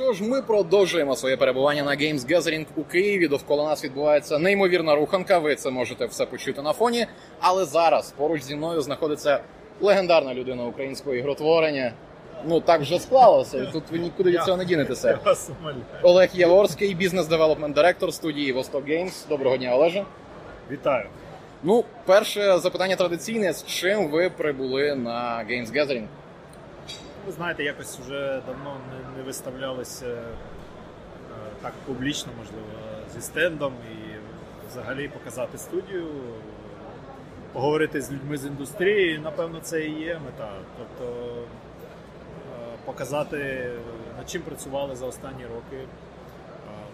[0.00, 3.28] що ж, ми продовжуємо своє перебування на Games Gathering у Києві.
[3.28, 5.38] Довкола нас відбувається неймовірна руханка.
[5.38, 7.06] Ви це можете все почути на фоні.
[7.40, 9.40] Але зараз поруч зі мною знаходиться
[9.80, 11.92] легендарна людина українського ігротворення.
[12.44, 13.58] Ну так вже склалося.
[13.58, 15.18] і Тут ви нікуди від цього не дінетеся.
[16.02, 19.28] Олег Яворський, бізнес-девелопмент директор студії Восток Games.
[19.28, 20.04] Доброго дня, Олеже.
[20.70, 21.06] Вітаю.
[21.62, 26.04] Ну, перше запитання традиційне: з чим ви прибули на Games Gathering?
[27.30, 30.22] Знаєте, якось вже давно не, не виставлялися е,
[31.62, 32.66] так публічно, можливо,
[33.14, 34.14] зі стендом і
[34.70, 36.06] взагалі показати студію,
[37.52, 39.18] поговорити з людьми з індустрії.
[39.18, 40.52] Напевно, це і є мета.
[40.78, 43.70] Тобто е, показати,
[44.16, 45.76] над чим працювали за останні роки.
[45.76, 45.86] Е,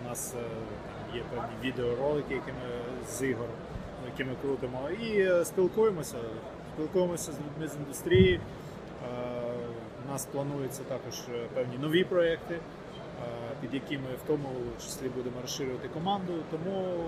[0.04, 3.48] У нас е, є певні відеоролики, які ми з ігор,
[4.06, 6.16] які ми крутимо, і е, спілкуємося.
[6.74, 8.40] Спілкуємося з людьми з індустрії.
[10.08, 12.60] У нас плануються також е, певні нові проекти, е,
[13.60, 14.48] під які ми в тому
[14.84, 16.32] числі будемо розширювати команду.
[16.50, 17.04] Тому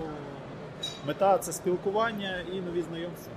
[1.07, 3.33] мета це спілкування і нові знайомства.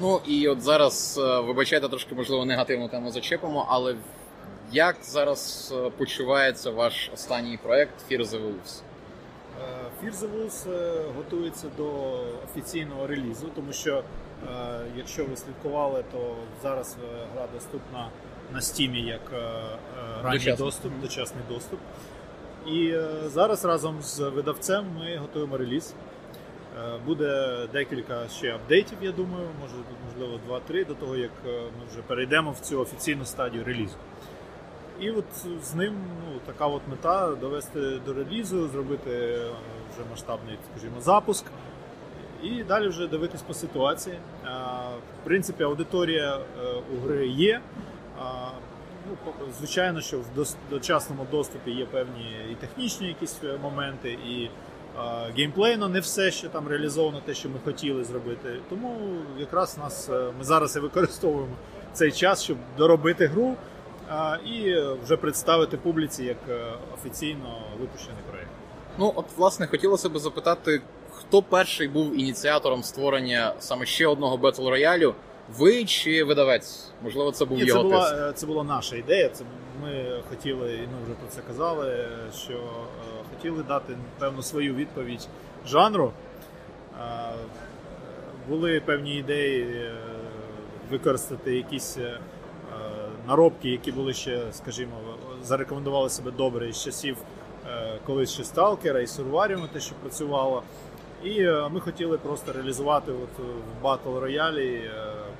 [0.00, 3.96] Ну і от зараз е, вибачайте трошки, можливо, негативну тему зачепимо, але
[4.72, 8.82] як зараз почувається ваш останній проект Fear the Wolves?
[10.02, 10.66] Fear the Wolves
[11.16, 11.92] готується до
[12.44, 14.02] офіційного релізу, тому що,
[14.96, 16.96] якщо ви слідкували, то зараз
[17.34, 18.08] гра доступна
[18.52, 20.66] на Steam як е, е, ранній Дочасний.
[20.66, 21.80] доступ, дочасний доступ.
[22.66, 25.94] І е, зараз разом з видавцем ми готуємо реліз.
[27.06, 29.74] Буде декілька ще апдейтів, я думаю, може
[30.08, 33.94] можливо 2-3 до того, як ми вже перейдемо в цю офіційну стадію релізу.
[35.00, 35.24] І от
[35.62, 35.94] з ним
[36.24, 39.38] ну, така от мета довести до релізу, зробити
[39.94, 41.44] вже масштабний, скажімо, запуск.
[42.42, 44.16] І далі вже дивитись по ситуації.
[45.22, 46.38] В принципі, аудиторія
[46.94, 47.60] у гри є.
[49.08, 54.50] Ну, звичайно, що в дочасному доступі є певні і технічні якісь е, моменти, і
[55.36, 58.60] геймплейно не все ще там реалізовано, те, що ми хотіли зробити.
[58.70, 58.98] Тому
[59.38, 61.56] якраз нас е, ми зараз і використовуємо
[61.92, 63.56] цей час, щоб доробити гру
[64.46, 68.50] і вже представити публіці як е, офіційно випущений проєкт.
[68.98, 74.68] Ну, от, власне, хотілося б запитати, хто перший був ініціатором створення саме ще одного Battle
[74.68, 75.14] роялю?
[75.58, 76.90] Ви чи видавець?
[77.02, 77.92] Можливо, це був Ні, його тиск.
[77.92, 79.28] була, е, це була наша ідея.
[79.28, 79.44] Це
[79.82, 82.08] ми хотіли, і ми вже про це казали,
[82.44, 82.58] що е,
[83.36, 85.28] хотіли дати певну свою відповідь
[85.66, 86.12] жанру.
[87.00, 87.32] Е,
[88.48, 89.92] Були певні ідеї е,
[90.90, 92.18] використати якісь е,
[93.28, 94.92] наробки, які були ще, скажімо,
[95.44, 97.16] зарекомендували себе добре з часів
[97.70, 100.62] е, колись ще Сталкера і Сурваріума, те, що працювало.
[101.24, 103.44] І ми хотіли просто реалізувати от
[104.04, 104.90] в Royale е,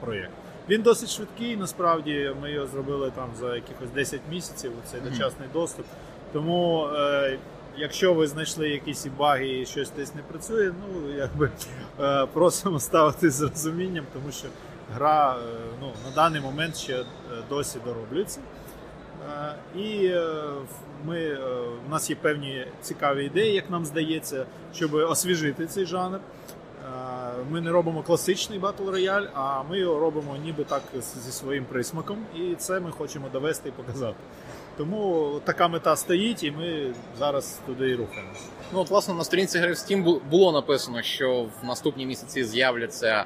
[0.00, 0.30] проєкт.
[0.68, 5.86] Він досить швидкий, насправді ми його зробили там за якихось 10 місяців, цей дочасний доступ.
[6.32, 7.38] Тому, е,
[7.76, 11.50] якщо ви знайшли якісь і баги і щось десь не працює, ну якби
[12.00, 14.48] е, просимо ставити з розумінням, тому що
[14.94, 15.42] гра е,
[15.80, 17.04] ну, на даний момент ще е,
[17.48, 18.40] досі дороблюється.
[19.30, 20.32] Е, І е,
[21.04, 21.38] ми, е,
[21.86, 26.18] у нас є певні цікаві ідеї, як нам здається, щоб освіжити цей жанр.
[27.50, 30.82] Ми не робимо класичний Battle Royale, а ми його робимо ніби так
[31.26, 34.16] зі своїм присмаком, і це ми хочемо довести і показати.
[34.76, 38.44] Тому така мета стоїть, і ми зараз туди і рухаємося.
[38.72, 43.24] Ну, от, власне, на сторінці гри в Steam було написано, що в наступні місяці з'являться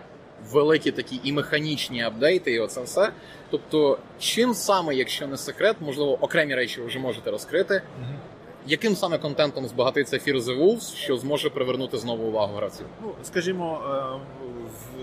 [0.50, 3.12] великі такі і механічні апдейти, і оце все.
[3.50, 7.82] Тобто, чим саме, якщо не секрет, можливо, окремі речі ви вже можете розкрити,
[8.66, 12.86] яким саме контентом збагатиться Fear the Wolves, що зможе привернути знову увагу гравців?
[13.02, 13.80] Ну, скажімо,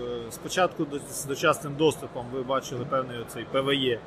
[0.30, 3.98] спочатку до- з дочасним доступом ви бачили певний цей ПВЕ е,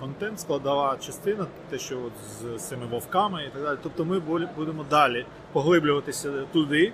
[0.00, 2.12] контент, складова частина, те, що от
[2.58, 3.78] з, цими вовками і так далі.
[3.82, 4.20] Тобто ми
[4.56, 6.92] будемо далі поглиблюватися туди.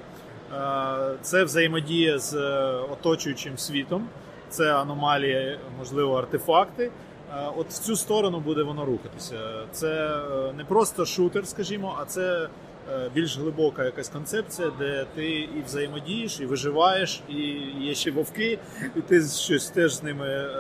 [0.54, 4.08] Е, Це взаємодія з е, оточуючим світом,
[4.48, 6.90] це аномалії, можливо, артефакти.
[7.34, 9.38] Е, От в цю сторону буде воно рухатися.
[9.72, 12.48] Це е, не просто шутер, скажімо, а це
[12.92, 17.40] е, більш глибока якась концепція, де ти і взаємодієш, і виживаєш, і
[17.80, 18.58] є ще вовки,
[18.96, 20.50] і ти щось теж з ними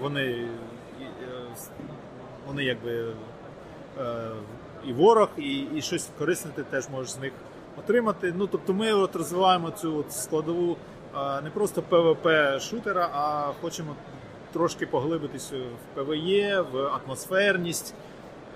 [0.00, 0.48] вони,
[2.46, 3.06] вони якби
[4.86, 7.32] і ворог, і, і щось корисне ти теж можеш з них
[7.78, 8.34] отримати.
[8.36, 10.76] Ну тобто ми от розвиваємо цю складову
[11.44, 12.28] не просто ПВП
[12.60, 13.94] шутера, а хочемо
[14.52, 17.94] трошки поглибитися в ПВЕ, в атмосферність.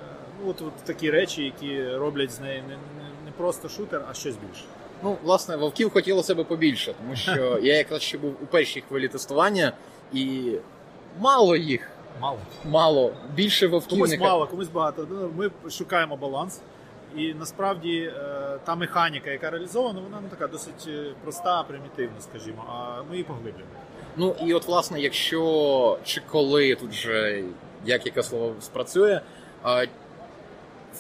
[0.03, 0.07] Е,
[0.45, 4.15] Ну, от, от такі речі, які роблять з неї не, не, не просто шутер, а
[4.15, 4.65] щось більше.
[5.03, 9.09] Ну, власне, вовків хотілося б побільше, тому що я якраз ще був у першій хвилі
[9.09, 9.73] тестування,
[10.13, 10.53] і
[11.21, 11.91] мало їх.
[12.21, 12.39] Мало.
[12.65, 13.13] Мало.
[13.35, 15.07] Більше вовків Комусь мало, комусь багато.
[15.11, 16.61] Ну, Ми шукаємо баланс.
[17.17, 22.65] І насправді е, та механіка, яка реалізована, вона ну, така досить е, проста, примітивна, скажімо,
[22.69, 23.71] а ми її поглиблюємо.
[24.17, 27.45] Ну і от, власне, якщо чи коли тут же
[27.85, 29.21] як яке слово спрацює,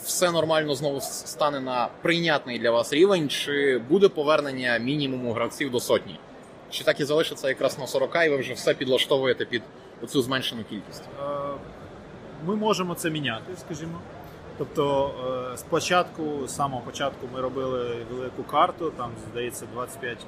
[0.03, 5.81] все нормально знову стане на прийнятний для вас рівень, чи буде повернення мінімуму гравців до
[5.81, 6.19] сотні?
[6.71, 9.63] Чи так і залишиться якраз на 40, і ви вже все підлаштовуєте під
[10.03, 11.03] оцю зменшену кількість?
[11.21, 11.25] Е,
[12.47, 14.01] Ми можемо це міняти, скажімо.
[14.59, 15.11] Тобто,
[15.53, 20.19] е, спочатку, з самого початку, ми робили велику карту, там, здається, 25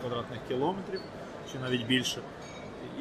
[0.00, 1.00] квадратних кілометрів,
[1.52, 2.18] чи навіть більше.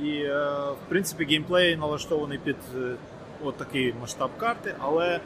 [0.03, 2.95] І, е, в принципі, геймплей налаштований під е,
[3.44, 5.19] от такий масштаб карти, але е,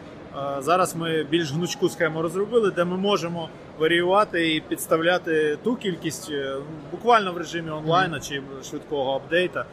[0.59, 3.49] зараз ми більш гнучку схему розробили, де ми можемо
[3.79, 6.55] варіювати і підставляти ту кількість е,
[6.91, 9.65] буквально в режимі онлайна чи швидкого апдейта.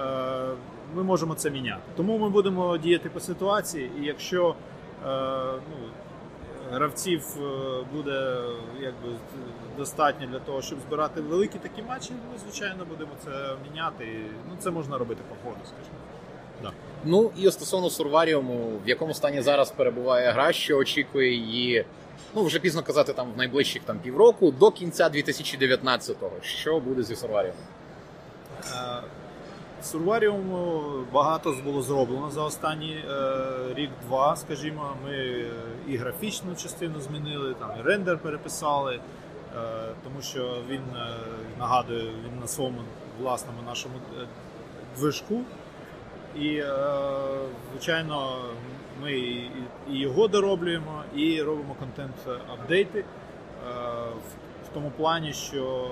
[0.00, 0.48] Е,
[0.94, 1.82] Ми можемо це міняти.
[1.96, 4.54] Тому ми будемо діяти по ситуації, і якщо е,
[5.70, 5.88] ну,
[6.72, 8.36] гравців е, буде
[8.80, 9.08] якби
[9.76, 13.30] достатньо для того, щоб збирати великі такі матчі, ми звичайно будемо це
[13.70, 14.04] міняти.
[14.48, 15.98] Ну це можна робити по ходу, скажімо.
[17.04, 21.84] Ну і стосовно Сурваріуму, в якому стані зараз перебуває гра, що очікує її,
[22.34, 26.30] ну вже пізно казати, там в найближчих там півроку до кінця 2019-го.
[26.42, 27.62] Що буде зі Сурваріумом?
[29.82, 30.82] Сурваріуму
[31.12, 33.04] багато було зроблено за останні е,
[33.74, 34.96] рік-два, скажімо.
[35.04, 35.50] Ми е,
[35.88, 39.00] і графічну частину змінили, там і рендер переписали, е,
[40.04, 40.80] тому що він
[41.58, 42.78] нагадує він на своєму
[43.20, 43.94] власному нашому
[44.96, 45.40] движку.
[46.36, 46.62] І,
[47.72, 48.36] звичайно,
[49.02, 49.50] ми і
[49.88, 53.04] його дороблюємо, і робимо контент-апдейти
[54.64, 55.90] в, тому плані, що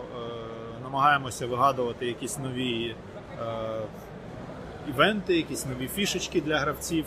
[0.82, 2.94] намагаємося вигадувати якісь нові
[4.88, 7.04] івенти, якісь нові фішечки для гравців,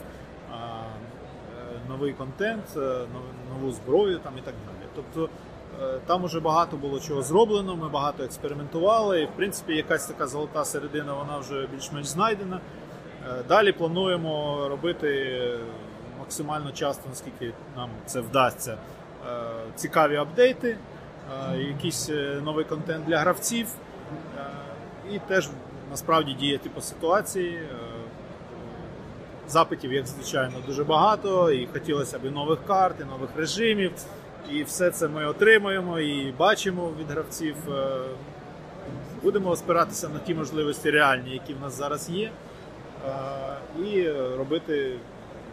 [0.51, 2.99] е, е, новий контент, е,
[3.53, 4.87] нову зброю там і так далі.
[4.95, 5.29] Тобто
[5.81, 9.21] е, там уже багато було чого зроблено, ми багато експериментували.
[9.21, 12.59] І, в принципі, якась така золота середина, вона вже більш-менш знайдена.
[13.29, 15.39] Е, Далі плануємо робити
[16.19, 18.77] максимально часто, наскільки нам це вдасться,
[19.27, 19.41] е,
[19.75, 20.77] цікаві апдейти,
[21.53, 23.67] е, якийсь е, новий контент для гравців.
[24.37, 24.45] е,
[25.11, 25.49] І теж
[25.89, 27.55] насправді діяти по ситуації.
[27.55, 27.65] Е,
[29.47, 33.91] Запитів, як звичайно, дуже багато, і хотілося б і нових карт, і нових режимів.
[34.51, 37.55] І все це ми отримуємо і бачимо від гравців.
[37.71, 37.87] Е,
[39.23, 42.31] Будемо спиратися на ті можливості реальні, які в нас зараз є,
[43.07, 43.11] е,
[43.85, 44.95] і робити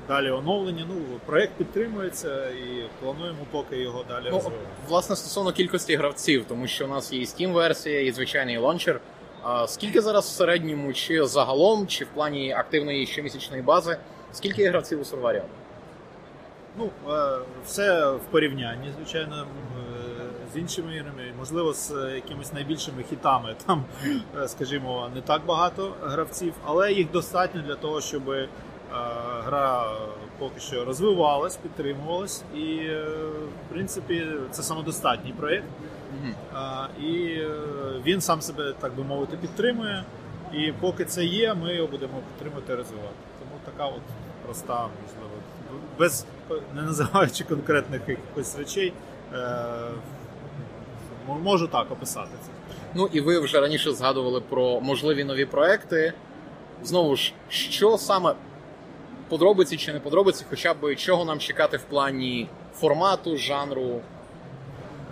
[0.08, 0.84] далі оновлення.
[0.88, 0.94] Ну,
[1.26, 4.62] проект підтримується і плануємо поки його далі Ну, розвивати.
[4.88, 9.00] власне, стосовно кількості гравців, тому що у нас є і Steam версія, і звичайний лончер.
[9.66, 13.96] Скільки зараз в середньому, чи загалом, чи в плані активної щомісячної бази,
[14.32, 15.42] скільки є гравців у серварі?
[16.78, 19.46] Ну, е, все в порівнянні, звичайно, е,
[20.54, 23.56] з іншими іграми, можливо, з е, якимись найбільшими хітами.
[23.66, 23.84] Там,
[24.46, 28.22] скажімо, не так багато гравців, але їх достатньо для того, щоб
[29.44, 29.96] гра
[30.38, 33.04] поки що розвивалась, підтримувалась, і, е,
[33.66, 35.66] в принципі, це самодостатній проєкт.
[36.54, 37.50] А, І е,
[38.04, 40.04] він сам себе, так би мовити, підтримує.
[40.52, 43.14] І поки це є, ми його будемо підтримувати і розвивати.
[43.38, 44.02] Тому така от
[44.44, 45.34] проста, можливо,
[45.98, 46.26] без
[46.74, 48.92] не називаючи конкретних якихось речей,
[49.34, 49.56] е,
[51.42, 52.50] можу так описати це.
[52.94, 56.12] Ну і ви вже раніше згадували про можливі нові проекти.
[56.82, 58.34] Знову ж, що саме
[59.28, 64.00] подробиці чи не подробиці, хоча б чого нам чекати в плані формату, жанру.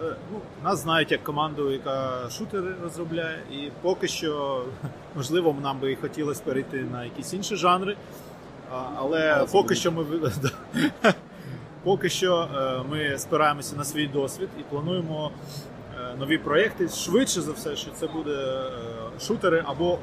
[0.02, 4.64] Е, Ну, нас знають як команду, яка шутери розробляє, і поки що,
[5.16, 7.96] можливо, нам би і хотілося перейти на якісь інші жанри.
[8.96, 10.04] Але це поки що ми
[11.82, 15.30] поки що е, ми спираємося на свій досвід і плануємо
[16.00, 16.88] е, нові проєкти.
[16.88, 18.62] Швидше за все, що це буде
[19.20, 19.98] шутери або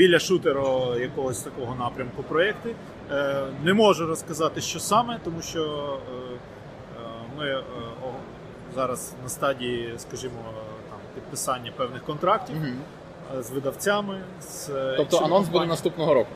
[0.00, 2.74] біля шутеру якогось такого напрямку проєкти.
[3.10, 6.34] Е, Не можу розказати, що саме, тому що е,
[6.96, 7.04] е,
[7.38, 7.62] ми
[8.74, 10.34] зараз на стадії, скажімо,
[10.90, 12.56] там підписання певних контрактів
[13.38, 14.20] е, з видавцями.
[14.40, 16.30] З Тобто анонс буде наступного року.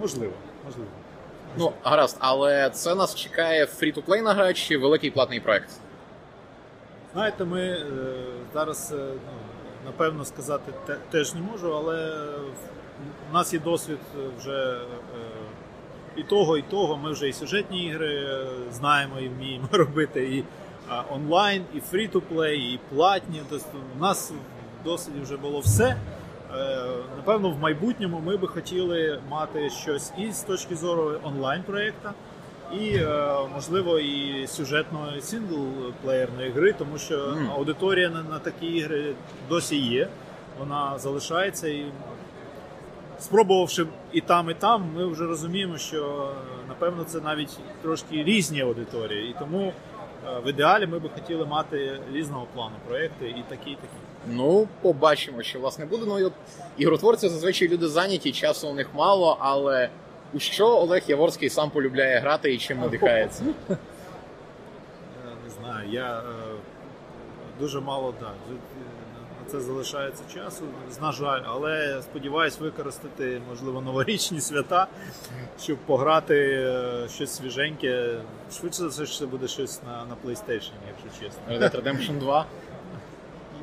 [0.00, 0.32] можливо,
[0.64, 0.90] можливо.
[1.56, 5.70] Ну, гаразд, але це нас чекає фрі-то-плей на гра чи великий платний проект.
[7.12, 7.86] Знаєте, ми е,
[8.54, 9.32] зараз е, ну,
[9.84, 12.26] напевно сказати те- теж не можу, але
[13.30, 13.98] у нас є досвід
[14.38, 14.80] вже е,
[16.16, 16.96] і того, і того.
[16.96, 20.44] Ми вже і сюжетні ігри е, знаємо і вміємо робити, і
[21.10, 23.42] онлайн, і фрі-то-плей, і платні.
[23.50, 23.66] Тобто
[23.98, 24.32] у нас
[24.80, 25.96] в досвіді вже було все.
[26.54, 26.86] Е,
[27.16, 32.08] Напевно, в майбутньому ми би хотіли мати щось і з точки зору онлайн-проєкту,
[32.80, 37.50] і, е, можливо, і сюжетної синглплеєрної гри, тому що Мгм.
[37.50, 39.14] аудиторія на, на такі ігри
[39.48, 40.08] досі є.
[40.58, 41.84] Вона залишається і
[43.18, 46.30] спробувавши і там, і там, ми вже розуміємо, що
[46.68, 49.30] напевно це навіть трошки різні аудиторії.
[49.30, 49.72] І тому
[50.26, 53.86] е, в ідеалі ми би хотіли мати різного плану проекти і такі, і такі.
[54.30, 56.04] Ну, побачимо, що власне буде.
[56.06, 56.32] Ну і от
[56.78, 59.88] ігротворці зазвичай люди зайняті, часу у них мало, але
[60.34, 63.44] у що Олег Яворський сам полюбляє грати і чим надихається?
[65.44, 66.22] Не знаю, я е,
[67.60, 70.64] дуже мало да, на це залишається часу,
[71.02, 74.86] на жаль, але сподіваюсь використати, можливо, новорічні свята,
[75.62, 78.20] щоб пограти е, щось свіженьке.
[78.52, 81.40] Швидше за все, що це буде щось на, на PlayStation, якщо чесно.
[81.50, 82.46] Red Dead Redemption 2.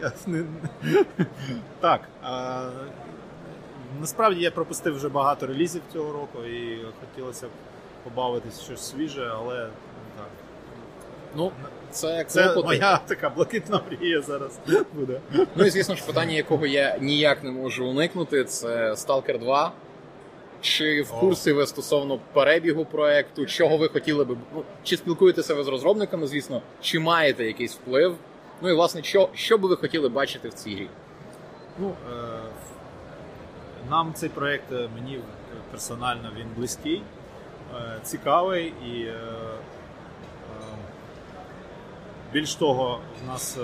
[0.02, 0.44] Я не...
[1.80, 2.02] Так.
[2.24, 2.70] А...
[4.00, 7.50] Насправді я пропустив вже багато релізів цього року і хотілося б
[8.04, 9.56] побавитись щось свіже, але
[10.18, 10.28] так.
[11.36, 11.52] Ну,
[11.92, 14.60] це Це моя така блакитна мрія зараз
[14.94, 15.20] буде.
[15.56, 19.72] Ну і звісно ж, питання, якого я ніяк не можу уникнути, це Stalker 2.
[20.62, 24.38] Чи в курсі ви стосовно перебігу проекту, чого ви хотіли би?
[24.56, 28.16] Ну, чи спілкуєтеся ви з розробниками, звісно, чи маєте якийсь вплив?
[28.62, 30.88] Ну і власне, що, що би ви хотіли бачити в цій грі?
[31.80, 32.14] Ну, е...
[33.90, 35.20] Нам цей проєкт е, мені
[35.72, 37.04] персонально він близький,
[37.76, 39.16] е, цікавий і е...
[42.34, 43.58] більш того, в нас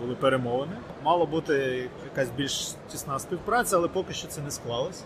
[0.00, 0.76] були перемовини.
[1.04, 5.04] Мало бути якась більш тісна співпраця, але поки що це не склалось.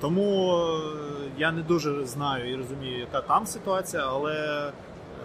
[0.00, 0.62] Тому
[1.38, 4.72] я не дуже знаю і розумію, яка там ситуація, але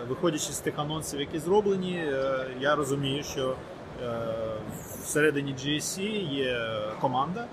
[0.07, 2.13] виходячи з тих анонсів, які зроблені,
[2.59, 3.55] я розумію, що
[4.03, 4.17] е,
[5.05, 6.01] всередині GSC
[6.33, 7.39] є команда.
[7.41, 7.45] Е,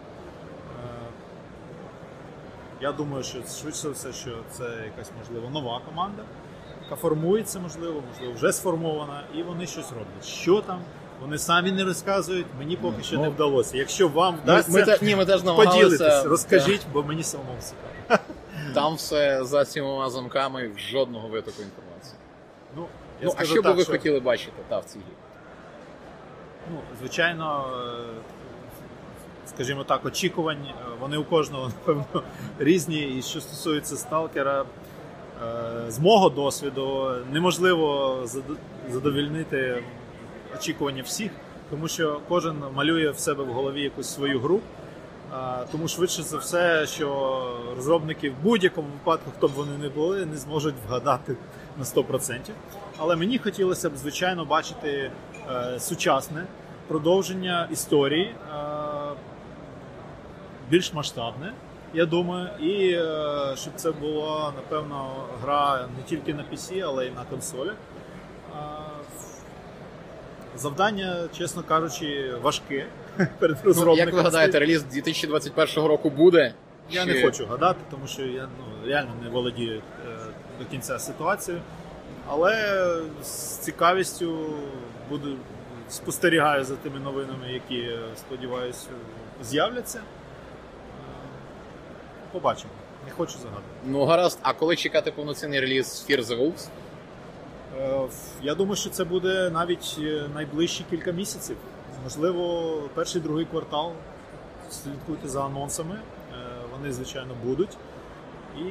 [2.80, 6.22] Я думаю, що швидше все, що це якась можливо нова команда,
[6.84, 10.24] яка формується, можливо, можливо, вже сформована, і вони щось роблять.
[10.24, 10.80] Що там?
[11.20, 13.76] Вони самі не розказують, мені поки що не Ну, вдалося.
[13.76, 18.22] Якщо вам Ми, вдасться, ми, те- ні, ми теж поділитись, розкажіть, бо мені самому цікаво.
[18.74, 22.16] Там все за сімома замками, жодного витоку інформації.
[22.76, 22.86] Ну,
[23.20, 25.31] я ну, а що би так, ви хотіли бачити та, в цій грі?
[26.70, 28.04] Ну, звичайно, е,
[29.46, 32.22] скажімо так, очікувань, е, вони у кожного, напевно,
[32.58, 33.18] різні.
[33.18, 38.18] І що стосується сталкера, е, з мого досвіду неможливо
[38.90, 39.82] задовільнити
[40.56, 41.30] очікування всіх,
[41.70, 44.60] тому що кожен малює в себе в голові якусь свою гру.
[45.72, 47.40] Тому швидше за все, що
[47.76, 51.36] розробники в будь-якому випадку, хто б вони не були, не зможуть вгадати
[51.78, 52.38] на 100%.
[52.98, 55.10] Але мені хотілося б, звичайно, бачити
[55.78, 56.44] сучасне
[56.88, 58.54] продовження історії, е,
[60.70, 61.52] більш масштабне,
[61.94, 65.10] я думаю, і е, щоб це була, напевно,
[65.42, 67.74] гра не тільки на PC, але й на консолях.
[67.74, 68.56] Е,
[70.56, 72.86] Завдання, чесно кажучи, важке
[73.38, 74.06] перед Ну, розробниками.
[74.06, 76.54] як ви гадаєте, реліз 2021 року буде?
[76.90, 80.16] Я Чи- не хочу гадати, тому що я ну, реально не володію е,
[80.58, 81.62] до кінця ситуацією.
[82.28, 82.82] Але
[83.22, 84.38] з цікавістю
[85.10, 85.36] буду
[85.88, 88.88] спостерігаю за тими новинами, які, е, сподіваюся,
[89.42, 89.98] з'являться.
[89.98, 90.02] Е,
[92.32, 92.70] Побачимо.
[93.06, 93.66] Не хочу загадувати.
[93.84, 96.68] Ну гаразд, а коли чекати повноцінний реліз Fear the Wolves?
[97.78, 98.08] Е,
[98.42, 101.56] Я думаю, що це буде навіть е, найближчі кілька місяців.
[102.04, 103.92] Можливо, перший другий квартал.
[104.70, 105.94] Слідкуйте за анонсами.
[105.94, 106.34] Е,
[106.72, 107.76] Вони, звичайно, будуть.
[108.58, 108.62] І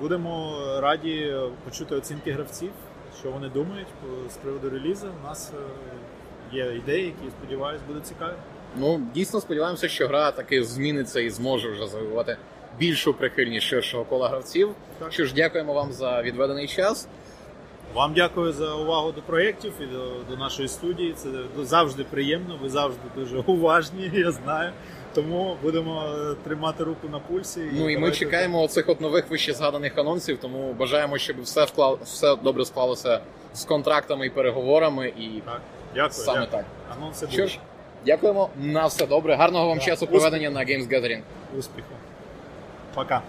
[0.00, 2.70] будемо раді почути оцінки гравців,
[3.20, 3.88] що вони думають
[4.30, 5.06] з приводу релізу.
[5.22, 8.34] У нас е, є ідеї, які, сподіваюся, будуть цікаві.
[8.76, 12.36] Ну, дійсно сподіваємося, що гра таки зміниться і зможе вже завоювати
[12.78, 14.74] більшу прихильність ширшого кола гравців.
[14.98, 15.12] Так.
[15.12, 17.08] Що ж, дякуємо вам за відведений час.
[17.94, 21.12] Вам дякую за увагу до проєктів і до, до нашої студії.
[21.12, 21.28] Це
[21.58, 22.58] завжди приємно.
[22.62, 24.72] Ви завжди дуже уважні, я знаю.
[25.14, 27.60] Тому будемо е, тримати руку на пульсі.
[27.72, 31.98] Ну і ми чекаємо оцих от нових вище згаданих анонсів, тому бажаємо, щоб все вклав,
[32.04, 33.20] все добре склалося
[33.54, 35.08] з контрактами і переговорами.
[35.08, 35.60] І Так,
[35.94, 36.12] дякую.
[36.12, 36.62] саме дякую.
[36.62, 36.96] так.
[36.98, 37.58] Анонси Що ж,
[38.06, 39.34] дякуємо на все добре.
[39.36, 39.86] Гарного вам Так.
[39.86, 41.20] часу проведення на Games Gathering.
[41.58, 41.88] Успіху.
[42.94, 43.22] Пока.